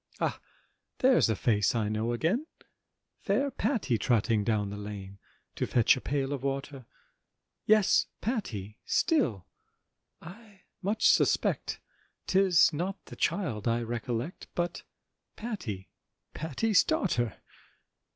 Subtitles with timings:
[0.19, 0.39] Ah!
[0.97, 2.47] there's a face I know again,
[3.19, 5.19] Fair Patty trotting down the Lane
[5.57, 6.87] To fetch a pail of water;
[7.67, 8.79] Yes, Patty!
[8.83, 9.45] still
[10.19, 11.79] I much suspect,
[12.25, 14.81] 'Tis not the child I recollect, But
[15.35, 15.91] Patty,
[16.33, 17.37] Patty's daughter!